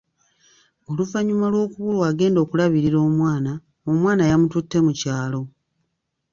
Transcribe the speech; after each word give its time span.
Oluvannyuma 0.89 1.45
lw’okubulwa, 1.53 2.05
agenda 2.11 2.37
okulabirira 2.41 2.97
omwana, 3.07 3.51
omwana 3.91 4.23
yamututte 4.29 4.77
mu 4.85 4.91
kyalo. 4.99 5.41